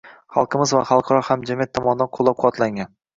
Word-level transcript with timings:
Xalqimiz 0.35 0.71
va 0.75 0.79
xalqaro 0.91 1.19
hamjamiyat 1.27 1.73
tomonidan 1.81 2.09
qoʻllab-quvvatlangan 2.19 2.91